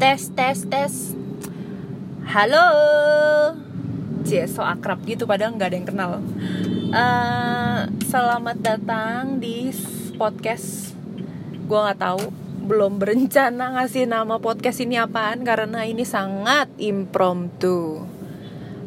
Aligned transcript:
tes 0.00 0.32
tes 0.32 0.64
tes. 0.64 1.12
Halo. 2.24 2.66
Cie 4.24 4.48
so 4.48 4.64
akrab 4.64 5.04
gitu 5.04 5.28
padahal 5.28 5.52
nggak 5.60 5.68
ada 5.68 5.76
yang 5.76 5.88
kenal. 5.92 6.10
Uh, 6.88 7.84
selamat 8.08 8.64
datang 8.64 9.36
di 9.44 9.68
podcast. 10.16 10.96
Gue 11.68 11.76
nggak 11.84 12.00
tahu 12.00 12.32
belum 12.64 12.96
berencana 12.96 13.76
ngasih 13.76 14.08
nama 14.08 14.40
podcast 14.40 14.80
ini 14.80 14.96
apaan 14.96 15.44
karena 15.44 15.84
ini 15.84 16.08
sangat 16.08 16.72
impromptu. 16.80 18.00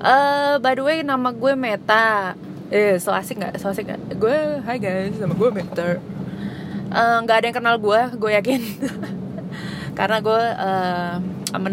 Uh, 0.02 0.58
by 0.66 0.74
the 0.74 0.82
way 0.82 1.06
nama 1.06 1.30
gue 1.30 1.54
Meta. 1.54 2.34
Eh 2.74 2.98
so 2.98 3.14
asik 3.14 3.38
nggak? 3.38 3.62
So 3.62 3.70
asik 3.70 3.86
gue 4.18 4.66
hai 4.66 4.82
guys 4.82 5.22
nama 5.22 5.38
gue 5.38 5.50
Meta. 5.54 6.02
Nggak 7.22 7.36
uh, 7.38 7.38
ada 7.38 7.46
yang 7.46 7.58
kenal 7.62 7.78
gue 7.78 8.02
gue 8.18 8.32
yakin 8.34 8.62
karena 9.94 10.18
gue 10.20 10.42
uh, 10.58 11.16
I'm 11.54 11.66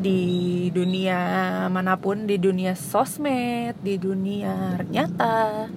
di 0.00 0.72
dunia 0.72 1.20
mana 1.68 2.00
pun 2.00 2.24
di 2.24 2.40
dunia 2.40 2.72
sosmed 2.72 3.76
di 3.84 4.00
dunia 4.00 4.80
nyata. 4.88 5.68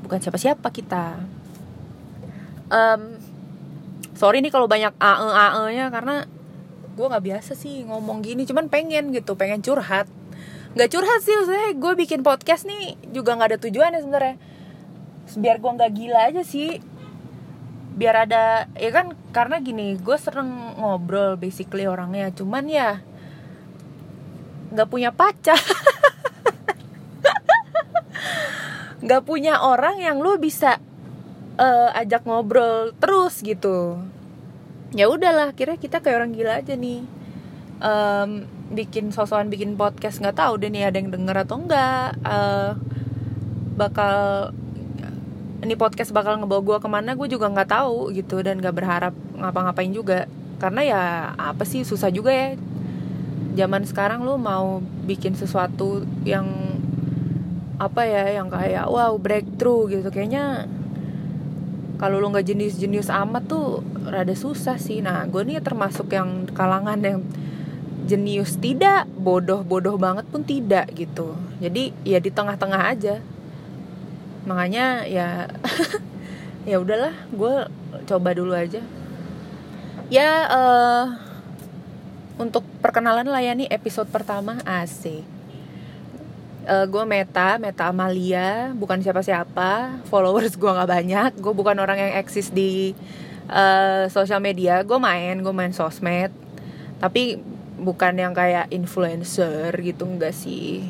Bukan 0.00 0.18
siapa-siapa 0.18 0.72
kita. 0.72 1.20
Um, 2.72 3.20
sorry 4.16 4.40
nih 4.40 4.48
kalau 4.48 4.64
banyak 4.64 4.96
ae 4.96 5.28
ae 5.36 5.76
nya 5.76 5.92
karena 5.92 6.24
gue 6.96 7.06
nggak 7.06 7.24
biasa 7.28 7.52
sih 7.52 7.84
ngomong 7.84 8.24
gini. 8.24 8.48
Cuman 8.48 8.72
pengen 8.72 9.12
gitu 9.12 9.36
pengen 9.36 9.60
curhat. 9.60 10.08
Nggak 10.72 10.88
curhat 10.88 11.20
sih 11.20 11.36
saya 11.44 11.76
gue 11.76 11.92
bikin 11.92 12.24
podcast 12.24 12.64
nih 12.64 12.96
juga 13.12 13.36
nggak 13.36 13.48
ada 13.52 13.58
tujuannya 13.60 14.00
sebenarnya. 14.00 14.36
Biar 15.36 15.60
gue 15.60 15.70
nggak 15.76 15.92
gila 15.92 16.20
aja 16.32 16.40
sih 16.40 16.80
biar 17.92 18.24
ada 18.24 18.72
ya 18.76 18.88
kan 18.88 19.12
karena 19.36 19.60
gini 19.60 20.00
gue 20.00 20.16
sering 20.16 20.80
ngobrol 20.80 21.36
basically 21.36 21.84
orangnya 21.84 22.32
cuman 22.32 22.64
ya 22.68 23.04
nggak 24.72 24.88
punya 24.88 25.12
pacar. 25.12 25.60
Nggak 29.02 29.22
punya 29.26 29.58
orang 29.60 29.98
yang 29.98 30.22
lu 30.22 30.38
bisa 30.38 30.78
uh, 31.58 31.90
ajak 31.98 32.24
ngobrol 32.24 32.96
terus 32.96 33.42
gitu. 33.44 34.00
Ya 34.96 35.10
udahlah 35.10 35.52
kira 35.52 35.76
kita 35.76 36.00
kayak 36.00 36.22
orang 36.24 36.32
gila 36.32 36.62
aja 36.62 36.78
nih. 36.78 37.04
Um, 37.82 38.46
bikin 38.72 39.10
sosokan 39.12 39.50
bikin 39.50 39.74
podcast 39.74 40.22
nggak 40.22 40.38
tahu 40.38 40.54
deh 40.56 40.70
nih 40.70 40.88
ada 40.88 40.96
yang 41.02 41.10
denger 41.10 41.44
atau 41.44 41.60
enggak 41.60 42.14
uh, 42.24 42.78
bakal 43.74 44.54
ini 45.62 45.78
podcast 45.78 46.10
bakal 46.10 46.42
ngebawa 46.42 46.60
gue 46.60 46.76
ke 46.82 46.88
mana 46.90 47.14
gue 47.14 47.30
juga 47.30 47.46
nggak 47.46 47.70
tahu 47.70 48.10
gitu 48.10 48.42
dan 48.42 48.58
nggak 48.58 48.74
berharap 48.74 49.14
ngapa-ngapain 49.38 49.94
juga. 49.94 50.26
Karena 50.58 50.80
ya 50.82 51.02
apa 51.38 51.62
sih 51.62 51.86
susah 51.86 52.10
juga 52.10 52.34
ya. 52.34 52.58
Zaman 53.54 53.86
sekarang 53.86 54.26
lu 54.26 54.34
mau 54.42 54.82
bikin 55.06 55.38
sesuatu 55.38 56.02
yang 56.26 56.50
apa 57.78 58.06
ya 58.06 58.42
yang 58.42 58.50
kayak 58.50 58.90
wow 58.90 59.14
breakthrough 59.14 59.86
gitu. 59.86 60.10
Kayaknya 60.10 60.66
kalau 62.02 62.18
lu 62.18 62.34
nggak 62.34 62.46
jenius-jenius 62.50 63.06
amat 63.14 63.46
tuh 63.46 63.86
rada 64.10 64.34
susah 64.34 64.82
sih. 64.82 64.98
Nah 64.98 65.22
gue 65.30 65.46
nih 65.46 65.62
termasuk 65.62 66.10
yang 66.10 66.50
kalangan 66.50 66.98
yang 66.98 67.22
jenius 68.10 68.58
tidak 68.58 69.06
bodoh-bodoh 69.14 69.94
banget 69.94 70.26
pun 70.26 70.42
tidak 70.42 70.90
gitu. 70.98 71.38
Jadi 71.62 71.94
ya 72.02 72.18
di 72.18 72.34
tengah-tengah 72.34 72.82
aja 72.90 73.22
makanya 74.42 75.06
ya 75.06 75.46
ya 76.70 76.76
udahlah 76.78 77.14
gue 77.30 77.54
coba 78.06 78.30
dulu 78.34 78.54
aja. 78.54 78.82
Ya 80.12 80.30
uh, 80.50 81.04
untuk 82.36 82.64
perkenalan 82.84 83.28
layani 83.28 83.68
episode 83.70 84.08
pertama 84.10 84.60
asik. 84.66 85.24
Uh, 86.62 86.86
gue 86.86 87.02
Meta 87.02 87.58
Meta 87.58 87.90
Amalia 87.90 88.70
bukan 88.70 89.02
siapa-siapa 89.02 89.98
followers 90.06 90.54
gue 90.54 90.70
nggak 90.70 90.90
banyak. 90.90 91.30
Gue 91.42 91.54
bukan 91.54 91.78
orang 91.82 91.98
yang 91.98 92.12
eksis 92.18 92.54
di 92.54 92.94
uh, 93.50 94.06
sosial 94.12 94.38
media. 94.38 94.82
Gue 94.86 94.98
main 94.98 95.42
gue 95.42 95.54
main 95.54 95.74
sosmed. 95.74 96.30
Tapi 97.02 97.38
bukan 97.82 98.14
yang 98.14 98.30
kayak 98.30 98.70
influencer 98.70 99.74
gitu 99.82 100.06
enggak 100.06 100.34
sih. 100.34 100.86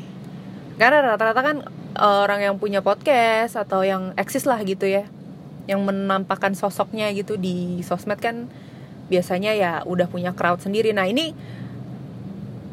Karena 0.77 1.15
rata-rata 1.15 1.41
kan 1.41 1.57
orang 1.97 2.41
yang 2.41 2.55
punya 2.57 2.81
podcast 2.81 3.57
atau 3.57 3.85
yang 3.85 4.13
eksis 4.17 4.49
lah 4.49 4.61
gitu 4.65 4.85
ya. 4.89 5.05
Yang 5.69 5.81
menampakkan 5.87 6.57
sosoknya 6.57 7.09
gitu 7.15 7.37
di 7.39 7.81
sosmed 7.85 8.19
kan 8.19 8.49
biasanya 9.07 9.51
ya 9.53 9.71
udah 9.85 10.09
punya 10.09 10.33
crowd 10.33 10.59
sendiri. 10.63 10.91
Nah 10.95 11.05
ini 11.05 11.35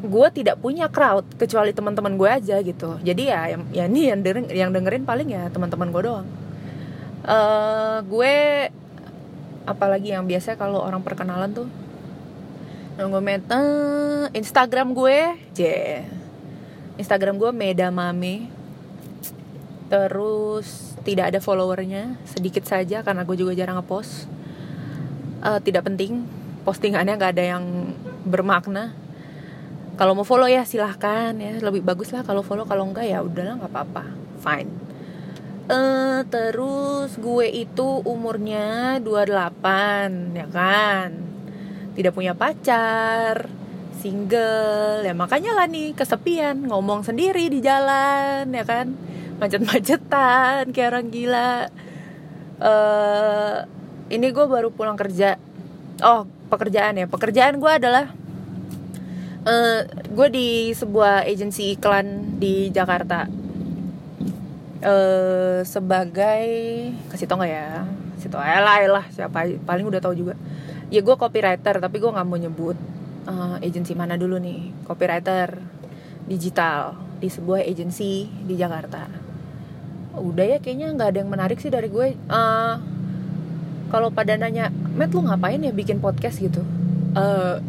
gue 0.01 0.27
tidak 0.33 0.57
punya 0.57 0.89
crowd 0.89 1.23
kecuali 1.37 1.71
teman-teman 1.71 2.17
gue 2.17 2.29
aja 2.29 2.57
gitu. 2.65 2.97
Jadi 3.05 3.23
ya 3.29 3.53
yang 3.53 3.63
ya 3.69 3.85
ini 3.85 4.09
yang 4.09 4.19
dengerin, 4.25 4.47
yang 4.49 4.69
dengerin 4.73 5.03
paling 5.05 5.29
ya 5.29 5.47
teman-teman 5.53 5.93
gue 5.93 6.01
doang. 6.01 6.27
Uh, 7.21 8.01
gue 8.09 8.33
apalagi 9.69 10.09
yang 10.17 10.25
biasa 10.25 10.57
kalau 10.57 10.81
orang 10.81 11.05
perkenalan 11.05 11.53
tuh 11.53 11.69
yang 12.97 13.13
gue 13.13 13.21
meta 13.21 13.61
Instagram 14.33 14.97
gue 14.97 15.37
J. 15.53 15.61
Instagram 16.97 17.37
gue 17.37 17.51
Meda 17.53 17.93
Mame 17.93 18.60
terus 19.91 20.95
tidak 21.03 21.35
ada 21.35 21.43
followernya 21.43 22.15
sedikit 22.23 22.63
saja 22.63 23.03
karena 23.03 23.27
gue 23.27 23.35
juga 23.35 23.51
jarang 23.51 23.83
ngepost. 23.83 24.31
Uh, 25.43 25.59
tidak 25.59 25.83
penting 25.83 26.23
postingannya 26.63 27.19
nggak 27.19 27.33
ada 27.35 27.43
yang 27.57 27.63
bermakna. 28.23 28.95
Kalau 29.99 30.15
mau 30.15 30.23
follow 30.23 30.47
ya 30.47 30.63
silahkan 30.63 31.35
ya. 31.35 31.59
Lebih 31.59 31.83
bagus 31.83 32.15
lah 32.15 32.23
kalau 32.23 32.39
follow 32.39 32.63
kalau 32.63 32.87
enggak 32.87 33.11
ya 33.11 33.19
udahlah 33.19 33.59
nggak 33.59 33.71
apa-apa. 33.75 34.05
Fine. 34.39 34.71
Uh, 35.67 36.23
terus 36.31 37.19
gue 37.19 37.51
itu 37.51 37.99
umurnya 38.07 38.95
28 39.03 40.39
ya 40.39 40.47
kan? 40.47 41.09
Tidak 41.91 42.15
punya 42.15 42.31
pacar 42.31 43.51
single 44.01 45.05
ya 45.05 45.13
makanya 45.13 45.53
lah 45.53 45.69
nih 45.69 45.93
kesepian 45.93 46.65
ngomong 46.65 47.05
sendiri 47.05 47.53
di 47.53 47.61
jalan 47.61 48.49
ya 48.49 48.65
kan 48.65 49.10
macet-macetan 49.41 50.69
kayak 50.69 50.89
orang 50.93 51.07
gila. 51.09 51.53
Uh, 52.61 53.65
ini 54.13 54.29
gue 54.29 54.45
baru 54.45 54.69
pulang 54.69 54.93
kerja. 54.93 55.41
Oh 56.05 56.29
pekerjaan 56.53 57.01
ya. 57.01 57.09
Pekerjaan 57.09 57.57
gue 57.57 57.71
adalah 57.73 58.13
uh, 59.49 59.81
gue 59.89 60.27
di 60.29 60.49
sebuah 60.77 61.25
agensi 61.25 61.73
iklan 61.73 62.37
di 62.37 62.69
Jakarta. 62.69 63.25
Uh, 64.81 65.65
sebagai 65.65 66.45
kasih 67.09 67.25
tau 67.25 67.41
gak 67.41 67.49
ya? 67.49 67.81
Kasih 68.21 68.29
tau 68.29 68.45
lah 68.45 68.77
lah 68.85 69.05
siapa 69.09 69.57
paling 69.65 69.89
udah 69.89 69.97
tahu 69.97 70.13
juga. 70.13 70.37
Ya 70.93 71.01
gue 71.01 71.15
copywriter 71.17 71.81
tapi 71.81 71.97
gue 71.97 72.11
nggak 72.13 72.27
mau 72.29 72.37
nyebut 72.37 72.77
uh, 73.25 73.57
agensi 73.57 73.97
mana 73.97 74.21
dulu 74.21 74.37
nih. 74.37 74.85
Copywriter 74.85 75.57
digital 76.29 76.93
di 77.17 77.29
sebuah 77.29 77.65
agensi 77.65 78.25
di 78.25 78.53
Jakarta 78.53 79.20
udah 80.15 80.45
ya 80.45 80.57
kayaknya 80.59 80.91
nggak 80.91 81.09
ada 81.15 81.19
yang 81.23 81.31
menarik 81.31 81.57
sih 81.63 81.71
dari 81.71 81.87
gue. 81.87 82.15
Uh, 82.27 82.75
kalau 83.91 84.11
pada 84.11 84.35
nanya 84.39 84.71
Matt 84.71 85.11
lu 85.11 85.23
ngapain 85.23 85.59
ya 85.59 85.71
bikin 85.71 85.99
podcast? 85.99 86.39
gitu. 86.39 86.63
Uh, 87.15 87.59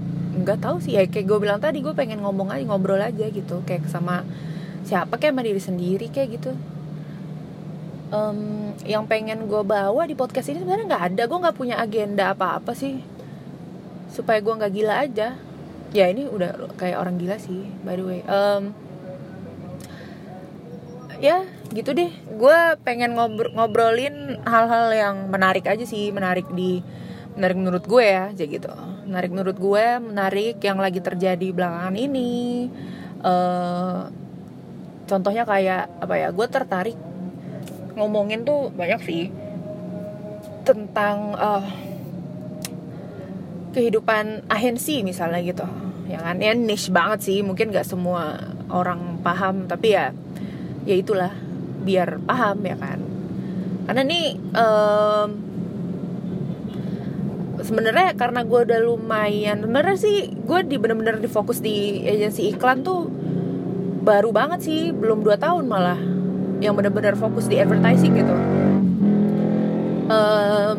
nggak 0.43 0.63
tahu 0.63 0.83
sih. 0.83 0.99
Ya 0.99 1.07
kayak 1.07 1.27
gue 1.27 1.39
bilang 1.39 1.59
tadi 1.63 1.83
gue 1.83 1.95
pengen 1.95 2.23
ngomong 2.23 2.51
aja 2.51 2.63
ngobrol 2.67 2.99
aja 2.99 3.27
gitu 3.31 3.63
kayak 3.67 3.87
sama 3.91 4.27
siapa 4.83 5.19
kayak 5.19 5.35
sama 5.35 5.43
diri 5.47 5.63
sendiri 5.63 6.07
kayak 6.11 6.29
gitu. 6.41 6.53
Um, 8.13 8.73
yang 8.85 9.09
pengen 9.09 9.49
gue 9.49 9.63
bawa 9.65 10.05
di 10.05 10.13
podcast 10.13 10.53
ini 10.53 10.61
sebenarnya 10.61 10.87
nggak 10.91 11.05
ada. 11.15 11.23
Gue 11.31 11.39
nggak 11.43 11.57
punya 11.57 11.77
agenda 11.79 12.35
apa 12.35 12.59
apa 12.59 12.75
sih 12.75 13.01
supaya 14.13 14.43
gue 14.43 14.53
nggak 14.53 14.73
gila 14.75 14.95
aja. 14.99 15.39
Ya 15.93 16.09
ini 16.09 16.25
udah 16.25 16.75
kayak 16.81 16.99
orang 16.99 17.21
gila 17.23 17.37
sih 17.39 17.71
by 17.87 17.95
the 17.97 18.05
way. 18.05 18.21
Um, 18.27 18.75
ya 21.23 21.47
gitu 21.73 21.97
deh. 21.97 22.13
Gue 22.37 22.59
pengen 22.85 23.17
ngobrol 23.17 23.51
ngobrolin 23.57 24.39
hal-hal 24.45 24.93
yang 24.93 25.17
menarik 25.33 25.65
aja 25.67 25.83
sih 25.83 26.13
menarik 26.13 26.47
di 26.53 26.85
menarik 27.33 27.57
menurut 27.57 27.85
gue 27.89 28.05
ya 28.05 28.29
aja 28.31 28.45
gitu. 28.45 28.69
Menarik 29.09 29.31
menurut 29.33 29.57
gue 29.57 29.87
menarik 29.99 30.57
yang 30.61 30.79
lagi 30.79 31.01
terjadi 31.01 31.49
belakangan 31.51 31.97
ini. 31.97 32.69
Uh, 33.23 34.11
contohnya 35.09 35.49
kayak 35.49 35.89
apa 36.01 36.15
ya 36.19 36.29
gue 36.31 36.47
tertarik 36.47 36.99
ngomongin 37.97 38.45
tuh 38.45 38.73
banyak 38.73 39.01
sih 39.05 39.25
tentang 40.63 41.37
uh, 41.37 41.67
kehidupan 43.73 44.47
ahensi 44.53 45.01
misalnya 45.01 45.41
gitu. 45.41 45.67
Ya 46.09 46.21
kan? 46.21 46.37
Ya 46.39 46.53
niche 46.53 46.93
banget 46.93 47.25
sih. 47.25 47.41
Mungkin 47.41 47.73
gak 47.73 47.89
semua 47.89 48.53
orang 48.69 49.21
paham 49.25 49.65
tapi 49.69 49.97
ya 49.97 50.13
ya 50.83 50.99
itulah 50.99 51.33
biar 51.83 52.23
paham 52.23 52.59
ya 52.63 52.77
kan? 52.79 52.99
Karena 53.85 54.03
nih 54.07 54.27
um, 54.55 55.31
sebenarnya 57.63 58.15
karena 58.19 58.43
gue 58.43 58.61
udah 58.67 58.81
lumayan 58.83 59.63
sebenarnya 59.63 59.97
sih 59.99 60.17
gue 60.35 60.59
di 60.67 60.77
bener-bener 60.79 61.23
difokus 61.23 61.63
di 61.63 62.03
agensi 62.07 62.51
iklan 62.51 62.83
tuh 62.83 63.07
baru 64.03 64.35
banget 64.35 64.67
sih 64.67 64.81
belum 64.91 65.23
2 65.23 65.39
tahun 65.39 65.65
malah 65.71 66.01
yang 66.59 66.75
bener-bener 66.79 67.19
fokus 67.19 67.51
di 67.51 67.59
advertising 67.59 68.15
gitu. 68.19 68.35
Um, 70.13 70.79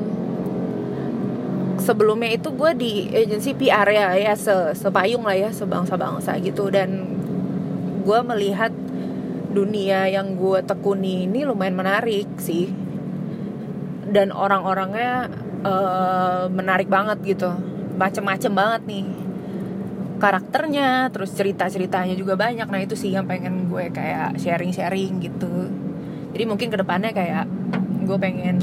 sebelumnya 1.84 2.32
itu 2.32 2.48
gue 2.56 2.72
di 2.80 2.92
agensi 3.12 3.52
PR 3.52 3.88
ya 3.92 4.16
ya 4.16 4.34
se 4.40 4.72
sepayung 4.80 5.28
lah 5.28 5.36
ya 5.36 5.50
sebangsa-bangsa 5.52 6.40
gitu 6.40 6.72
dan 6.72 7.20
gue 8.04 8.20
melihat 8.24 8.72
dunia 9.54 10.10
yang 10.10 10.34
gue 10.34 10.66
tekuni 10.66 11.30
ini 11.30 11.46
lumayan 11.46 11.78
menarik 11.78 12.28
sih. 12.42 12.68
Dan 14.10 14.34
orang-orangnya 14.34 15.30
uh, 15.64 16.46
menarik 16.50 16.90
banget 16.90 17.22
gitu. 17.24 17.50
Macem-macem 17.96 18.52
banget 18.52 18.82
nih. 18.90 19.06
Karakternya 20.18 21.14
terus 21.14 21.32
cerita-ceritanya 21.38 22.18
juga 22.18 22.34
banyak. 22.34 22.68
Nah 22.68 22.82
itu 22.82 22.98
sih 22.98 23.14
yang 23.14 23.30
pengen 23.30 23.70
gue 23.70 23.94
kayak 23.94 24.42
sharing-sharing 24.42 25.22
gitu. 25.24 25.70
Jadi 26.34 26.44
mungkin 26.50 26.68
ke 26.74 26.78
depannya 26.78 27.14
kayak 27.14 27.46
gue 28.04 28.18
pengen 28.20 28.58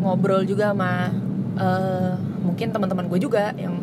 ngobrol 0.00 0.46
juga 0.46 0.70
sama 0.70 1.10
uh, 1.58 2.14
mungkin 2.46 2.70
teman-teman 2.70 3.10
gue 3.10 3.18
juga 3.18 3.52
yang 3.58 3.74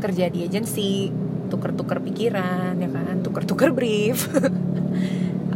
kerja 0.00 0.32
di 0.32 0.48
agensi. 0.48 1.12
Tuker-tuker 1.48 2.04
pikiran 2.04 2.76
ya 2.76 2.88
kan? 2.92 3.24
Tuker-tuker 3.24 3.72
brief 3.72 4.28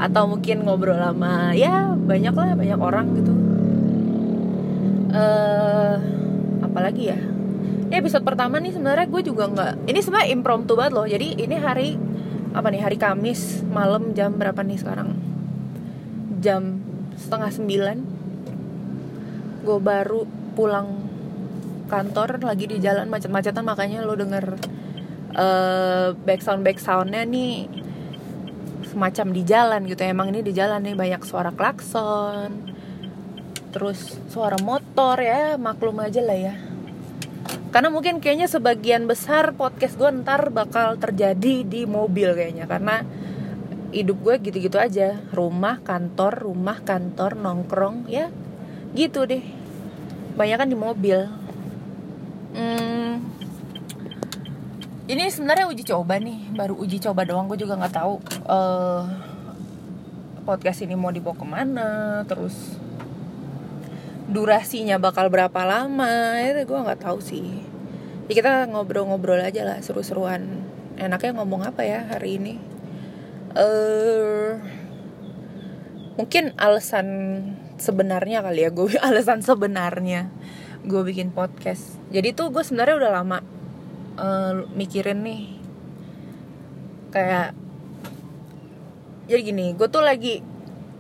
atau 0.03 0.27
mungkin 0.27 0.67
ngobrol 0.67 0.99
sama 0.99 1.55
ya 1.55 1.95
banyak 1.95 2.35
lah 2.35 2.59
banyak 2.59 2.81
orang 2.83 3.07
gitu. 3.23 3.33
Uh, 5.13 5.97
apalagi 6.67 7.15
ya? 7.15 7.19
Ini 7.87 8.01
episode 8.03 8.27
pertama 8.27 8.59
nih 8.59 8.75
sebenarnya 8.75 9.07
gue 9.07 9.23
juga 9.23 9.47
nggak 9.47 9.87
ini 9.87 10.01
sebenarnya 10.03 10.29
impromptu 10.35 10.75
banget 10.75 10.93
loh. 10.99 11.07
Jadi 11.07 11.39
ini 11.39 11.55
hari 11.55 11.95
apa 12.53 12.67
nih 12.69 12.83
hari 12.83 12.99
Kamis 12.99 13.63
malam 13.71 14.11
jam 14.19 14.35
berapa 14.35 14.59
nih 14.67 14.83
sekarang? 14.83 15.15
Jam 16.43 16.83
setengah 17.15 17.51
sembilan. 17.55 17.99
Gue 19.63 19.79
baru 19.79 20.27
pulang 20.59 21.07
kantor 21.87 22.43
lagi 22.43 22.67
di 22.67 22.81
jalan 22.81 23.07
macet-macetan 23.07 23.63
makanya 23.63 24.01
lo 24.03 24.17
denger 24.17 24.57
uh, 25.37 26.17
back 26.25 26.41
sound 26.81 27.13
nih 27.13 27.69
semacam 28.93 29.27
di 29.33 29.43
jalan 29.49 29.81
gitu. 29.89 30.05
Emang 30.05 30.29
ini 30.29 30.45
di 30.45 30.53
jalan 30.53 30.85
nih 30.85 30.93
banyak 30.93 31.23
suara 31.25 31.49
klakson 31.49 32.73
terus 33.73 34.21
suara 34.29 34.61
motor 34.61 35.17
ya 35.17 35.57
maklum 35.57 35.97
aja 36.05 36.21
lah 36.21 36.37
ya. 36.37 36.55
Karena 37.73 37.89
mungkin 37.89 38.21
kayaknya 38.21 38.53
sebagian 38.53 39.09
besar 39.09 39.57
podcast 39.57 39.97
gue 39.97 40.13
ntar 40.21 40.53
bakal 40.53 41.01
terjadi 41.01 41.65
di 41.65 41.89
mobil 41.89 42.37
kayaknya. 42.37 42.69
Karena 42.69 43.01
hidup 43.97 44.21
gue 44.21 44.35
gitu-gitu 44.45 44.77
aja. 44.77 45.17
Rumah 45.33 45.81
kantor 45.81 46.53
rumah 46.53 46.85
kantor 46.85 47.41
nongkrong 47.41 48.13
ya 48.13 48.29
gitu 48.93 49.25
deh. 49.25 49.41
Banyak 50.37 50.57
kan 50.61 50.69
di 50.69 50.77
mobil. 50.77 51.19
Hmm, 52.53 53.32
ini 55.11 55.27
sebenarnya 55.31 55.67
uji 55.67 55.83
coba 55.89 56.19
nih 56.23 56.55
baru 56.55 56.79
uji 56.79 57.03
coba 57.03 57.27
doang 57.27 57.51
gue 57.51 57.59
juga 57.59 57.75
nggak 57.75 57.95
tahu 57.95 58.23
uh, 58.47 59.03
podcast 60.43 60.83
ini 60.83 60.95
mau 60.95 61.11
dibawa 61.11 61.35
ke 61.39 61.47
mana 61.47 62.23
terus 62.27 62.79
durasinya 64.33 64.97
bakal 64.97 65.29
berapa 65.29 65.61
lama 65.69 66.41
itu 66.41 66.65
gue 66.65 66.79
nggak 66.89 67.05
tahu 67.05 67.21
sih. 67.21 67.69
Ya 68.31 68.33
kita 68.33 68.65
ngobrol-ngobrol 68.73 69.45
aja 69.45 69.63
lah 69.69 69.79
seru-seruan. 69.85 70.65
Enaknya 70.97 71.37
ngomong 71.37 71.69
apa 71.69 71.85
ya 71.85 72.09
hari 72.09 72.41
ini? 72.41 72.55
Uh, 73.53 74.57
mungkin 76.17 76.57
alasan 76.57 77.07
sebenarnya 77.77 78.41
kali 78.41 78.65
ya 78.65 78.71
gue 78.73 78.97
alasan 79.13 79.45
sebenarnya 79.45 80.33
gue 80.89 81.03
bikin 81.05 81.37
podcast. 81.37 82.01
Jadi 82.09 82.33
tuh 82.33 82.49
gue 82.49 82.65
sebenarnya 82.65 82.97
udah 83.05 83.13
lama 83.21 83.39
uh, 84.19 84.65
mikirin 84.75 85.25
nih 85.25 85.43
kayak 87.13 87.53
jadi 89.29 89.41
gini 89.45 89.67
gue 89.77 89.89
tuh 89.89 90.03
lagi 90.03 90.43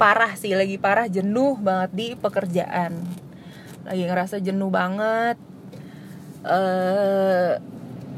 parah 0.03 0.35
sih 0.35 0.51
lagi 0.59 0.83
parah 0.83 1.07
jenuh 1.07 1.55
banget 1.63 1.91
di 1.95 2.07
pekerjaan. 2.19 3.07
Lagi 3.87 4.03
ngerasa 4.03 4.43
jenuh 4.43 4.67
banget 4.67 5.39
uh, 6.43 7.55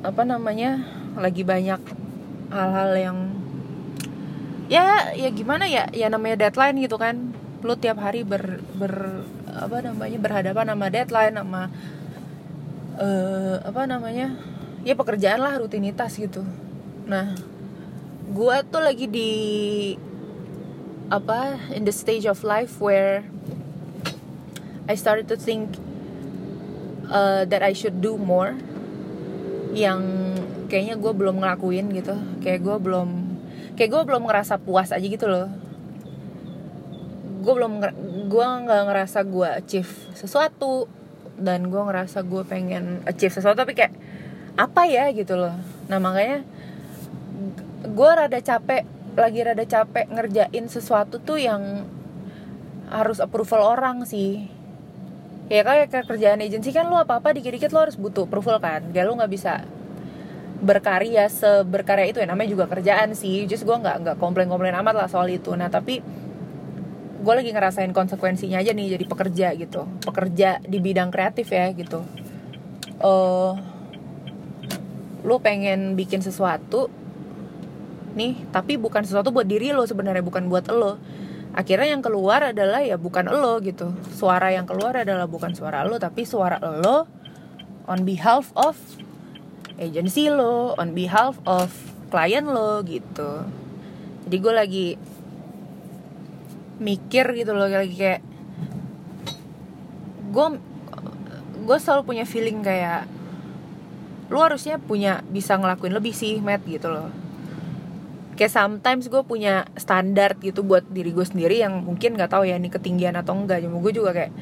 apa 0.01 0.23
namanya 0.25 0.81
lagi 1.21 1.45
banyak 1.45 1.81
hal-hal 2.49 2.91
yang 2.97 3.19
ya 4.73 5.13
ya 5.13 5.29
gimana 5.29 5.69
ya 5.69 5.85
ya 5.93 6.09
namanya 6.09 6.49
deadline 6.49 6.81
gitu 6.81 6.97
kan. 6.97 7.37
Lu 7.61 7.77
tiap 7.77 8.01
hari 8.01 8.25
ber, 8.25 8.65
ber 8.81 9.25
apa 9.53 9.85
namanya 9.85 10.19
berhadapan 10.21 10.73
sama 10.73 10.87
deadline 10.89 11.37
sama 11.37 11.63
uh, 12.97 13.57
apa 13.61 13.83
namanya 13.85 14.37
ya 14.85 14.95
pekerjaan 14.95 15.41
lah 15.41 15.57
rutinitas 15.57 16.21
gitu. 16.21 16.45
Nah 17.09 17.35
gue 18.25 18.57
tuh 18.69 18.83
lagi 18.85 19.09
di 19.09 19.33
apa 21.13 21.61
in 21.77 21.85
the 21.85 21.93
stage 21.93 22.25
of 22.25 22.41
life 22.45 22.81
where 22.81 23.25
I 24.85 24.97
started 24.97 25.29
to 25.33 25.37
think 25.41 25.81
uh, 27.09 27.49
that 27.49 27.65
I 27.65 27.73
should 27.73 28.05
do 28.05 28.21
more 28.21 28.53
yang 29.73 30.33
kayaknya 30.69 31.01
gue 31.01 31.13
belum 31.17 31.41
ngelakuin 31.41 31.89
gitu. 31.97 32.17
Kayak 32.45 32.61
gue 32.69 32.77
belum 32.77 33.09
kayak 33.81 33.91
gue 33.91 34.03
belum 34.05 34.23
ngerasa 34.29 34.61
puas 34.61 34.93
aja 34.93 35.05
gitu 35.05 35.25
loh. 35.25 35.49
Gue 37.41 37.53
belum 37.57 37.81
gue 38.29 38.47
nggak 38.69 38.83
ngerasa 38.89 39.25
gue 39.25 39.49
achieve 39.49 39.93
sesuatu 40.13 40.89
dan 41.41 41.69
gue 41.73 41.83
ngerasa 41.83 42.23
gue 42.25 42.43
pengen 42.47 43.03
achieve 43.09 43.33
sesuatu 43.33 43.65
tapi 43.65 43.75
kayak 43.75 43.93
apa 44.55 44.87
ya 44.87 45.11
gitu 45.11 45.35
loh. 45.35 45.55
Nah 45.91 45.99
makanya 45.99 46.47
gue 47.85 48.11
rada 48.11 48.41
capek 48.41 48.87
lagi 49.15 49.41
rada 49.47 49.65
capek 49.67 50.11
ngerjain 50.11 50.67
sesuatu 50.67 51.23
tuh 51.23 51.39
yang 51.39 51.87
harus 52.91 53.19
approval 53.19 53.75
orang 53.79 54.07
sih. 54.07 54.47
Ya 55.53 55.61
kayak 55.61 55.93
kerjaan 56.09 56.41
agensi 56.41 56.73
kan 56.73 56.89
lo 56.89 56.97
apa 56.97 57.21
apa 57.21 57.37
dikit-dikit 57.37 57.71
lo 57.75 57.85
harus 57.85 57.99
butuh 57.99 58.25
approval 58.27 58.59
kan. 58.63 58.91
Kayak 58.95 59.07
lo 59.11 59.19
nggak 59.19 59.33
bisa 59.33 59.67
berkarya 60.65 61.29
seberkarya 61.29 62.09
itu 62.09 62.19
ya 62.23 62.27
namanya 62.31 62.51
juga 62.55 62.65
kerjaan 62.71 63.13
sih. 63.13 63.45
Just 63.51 63.67
gue 63.67 63.77
nggak 63.77 63.97
nggak 64.07 64.17
komplain 64.23 64.49
komplain 64.49 64.75
amat 64.79 64.95
lah 64.95 65.09
soal 65.11 65.29
itu. 65.29 65.53
Nah 65.59 65.69
tapi 65.69 66.01
gue 67.25 67.35
lagi 67.35 67.51
ngerasain 67.51 67.93
konsekuensinya 67.93 68.61
aja 68.61 68.73
nih 68.73 68.97
jadi 68.97 69.05
pekerja 69.05 69.47
gitu. 69.59 69.85
Pekerja 70.05 70.63
di 70.63 70.79
bidang 70.81 71.11
kreatif 71.11 71.51
ya 71.53 71.69
gitu. 71.75 72.07
Uh, 73.03 73.74
lo 75.25 75.41
pengen 75.41 75.97
bikin 75.97 76.21
sesuatu 76.21 76.93
nih 78.15 78.47
tapi 78.55 78.79
bukan 78.79 79.03
sesuatu 79.03 79.35
buat 79.35 79.49
diri 79.49 79.75
lo 79.75 79.83
sebenarnya 79.89 80.23
bukan 80.23 80.47
buat 80.47 80.71
lo. 80.71 81.01
Akhirnya 81.55 81.95
yang 81.95 82.03
keluar 82.03 82.51
adalah 82.51 82.83
ya 82.83 82.99
bukan 82.99 83.31
lo 83.31 83.59
gitu. 83.63 83.95
Suara 84.15 84.51
yang 84.51 84.67
keluar 84.67 84.95
adalah 84.95 85.27
bukan 85.27 85.55
suara 85.55 85.83
lo 85.87 85.99
tapi 85.99 86.27
suara 86.27 86.59
lo 86.61 87.07
on 87.91 88.07
behalf 88.07 88.55
of 88.55 88.79
agency 89.79 90.31
lo 90.31 90.75
on 90.79 90.95
behalf 90.95 91.39
of 91.49 91.75
klien 92.13 92.47
lo 92.47 92.83
gitu. 92.87 93.47
Jadi 94.27 94.37
gue 94.39 94.55
lagi 94.55 94.87
mikir 96.79 97.39
gitu 97.39 97.55
loh 97.55 97.71
lagi 97.71 97.95
kayak 97.95 98.23
gue 100.35 100.47
gue 101.65 101.79
selalu 101.79 102.03
punya 102.03 102.25
feeling 102.27 102.67
kayak 102.67 103.07
lu 104.35 104.43
harusnya 104.43 104.83
punya 104.83 105.23
bisa 105.31 105.55
ngelakuin 105.55 105.95
lebih 105.95 106.11
sih 106.11 106.43
Matt 106.43 106.67
gitu 106.67 106.91
loh. 106.91 107.07
Kayak 108.35 108.51
sometimes 108.51 109.07
gue 109.07 109.23
punya 109.23 109.63
standar 109.79 110.35
gitu 110.43 110.67
buat 110.67 110.83
diri 110.91 111.15
gue 111.15 111.23
sendiri 111.23 111.63
yang 111.63 111.87
mungkin 111.87 112.19
nggak 112.19 112.35
tahu 112.35 112.43
ya 112.51 112.59
ini 112.59 112.67
ketinggian 112.67 113.15
atau 113.15 113.39
enggak. 113.39 113.63
Cuma 113.63 113.79
gue 113.79 113.95
juga 113.95 114.11
kayak 114.11 114.35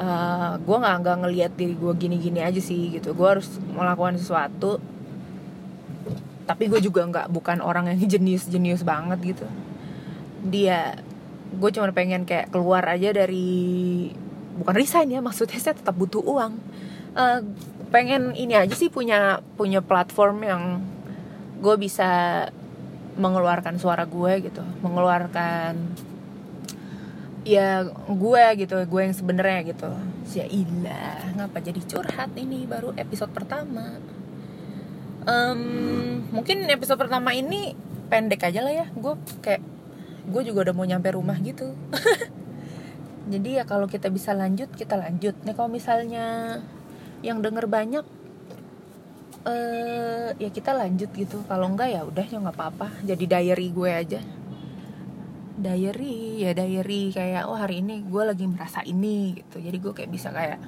uh, 0.00 0.56
gue 0.56 0.76
nggak 0.80 0.96
nggak 1.04 1.16
ngelihat 1.20 1.52
diri 1.52 1.76
gue 1.76 1.92
gini-gini 2.00 2.40
aja 2.40 2.56
sih 2.56 2.96
gitu. 2.96 3.12
Gue 3.12 3.28
harus 3.36 3.60
melakukan 3.76 4.16
sesuatu 4.16 4.80
tapi 6.46 6.70
gue 6.70 6.78
juga 6.78 7.02
nggak 7.04 7.26
bukan 7.28 7.58
orang 7.58 7.92
yang 7.92 8.00
jenius 8.16 8.48
jenius 8.48 8.80
banget 8.80 9.36
gitu. 9.36 9.46
Dia 10.48 10.96
gue 11.52 11.70
cuma 11.76 11.92
pengen 11.92 12.24
kayak 12.24 12.48
keluar 12.48 12.88
aja 12.88 13.12
dari 13.12 14.08
bukan 14.56 14.72
resign 14.72 15.12
ya 15.12 15.20
maksudnya 15.20 15.60
saya 15.60 15.76
tetap 15.76 15.92
butuh 15.92 16.24
uang. 16.24 16.56
Uh, 17.12 17.44
pengen 17.90 18.34
ini 18.34 18.58
aja 18.58 18.74
sih 18.74 18.90
punya 18.90 19.40
punya 19.54 19.80
platform 19.80 20.36
yang 20.42 20.62
gue 21.62 21.76
bisa 21.78 22.08
mengeluarkan 23.16 23.80
suara 23.80 24.04
gue 24.04 24.50
gitu. 24.50 24.62
Mengeluarkan 24.84 25.74
ya 27.46 27.86
gue 28.10 28.44
gitu 28.58 28.74
gue 28.84 29.00
yang 29.00 29.16
sebenarnya 29.16 29.60
gitu. 29.70 29.90
Yailah, 30.36 31.32
ngapa 31.38 31.58
jadi 31.62 31.80
curhat 31.86 32.34
ini 32.36 32.66
baru 32.66 32.92
episode 32.98 33.32
pertama? 33.32 33.96
Um, 35.26 36.22
Mungkin 36.30 36.66
episode 36.70 36.98
pertama 37.00 37.34
ini 37.34 37.72
pendek 38.10 38.46
aja 38.46 38.60
lah 38.62 38.74
ya. 38.74 38.86
Gue 38.94 39.14
kayak, 39.40 39.62
gue 40.28 40.42
juga 40.44 40.70
udah 40.70 40.74
mau 40.74 40.86
nyampe 40.86 41.08
rumah 41.14 41.38
gitu. 41.40 41.72
Jadi 43.32 43.58
ya 43.58 43.66
kalau 43.66 43.90
kita 43.90 44.06
bisa 44.06 44.34
lanjut, 44.34 44.70
kita 44.74 44.94
lanjut. 44.94 45.34
Nih 45.42 45.54
kalau 45.54 45.70
misalnya 45.70 46.58
yang 47.24 47.40
denger 47.40 47.64
banyak 47.68 48.04
uh, 49.46 50.28
ya 50.36 50.48
kita 50.50 50.74
lanjut 50.74 51.10
gitu. 51.14 51.40
Kalau 51.46 51.70
enggak 51.70 51.94
ya 51.94 52.02
udah 52.02 52.26
ya 52.26 52.38
nggak 52.42 52.56
apa-apa. 52.56 52.88
Jadi 53.06 53.24
diary 53.24 53.68
gue 53.70 53.90
aja. 53.90 54.20
Diary 55.56 56.44
ya 56.44 56.52
diary 56.52 57.14
kayak 57.14 57.48
oh 57.48 57.56
hari 57.56 57.80
ini 57.80 58.04
gue 58.04 58.22
lagi 58.26 58.44
merasa 58.44 58.82
ini 58.84 59.38
gitu. 59.40 59.62
Jadi 59.62 59.76
gue 59.78 59.92
kayak 59.94 60.10
bisa 60.10 60.28
kayak 60.34 60.60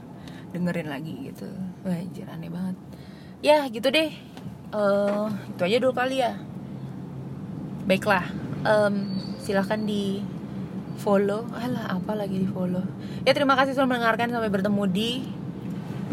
dengerin 0.55 0.89
lagi 0.89 1.13
gitu. 1.29 1.51
Wah 1.85 1.99
aneh 2.33 2.49
banget. 2.49 2.77
Ya 3.45 3.67
gitu 3.69 3.91
deh. 3.91 4.15
Uh, 4.69 5.29
itu 5.53 5.63
aja 5.65 5.77
dulu 5.83 5.93
kali 5.93 6.23
ya. 6.23 6.39
Baiklah 7.89 8.25
um, 8.65 9.17
silahkan 9.41 9.81
di 9.81 10.21
follow. 11.01 11.45
Alah 11.53 12.01
apa 12.01 12.13
lagi 12.17 12.41
di 12.41 12.49
follow? 12.49 12.85
Ya 13.25 13.33
terima 13.37 13.57
kasih 13.57 13.77
sudah 13.77 13.89
mendengarkan. 13.89 14.33
Sampai 14.33 14.49
bertemu 14.49 14.85
di 14.89 15.11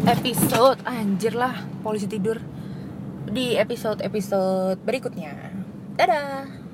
episode 0.04 0.76
anjir 0.84 1.32
lah 1.32 1.64
polisi 1.80 2.04
tidur. 2.04 2.36
Di 3.26 3.56
episode-episode 3.56 4.84
berikutnya. 4.84 5.32
Dadah 5.96 6.65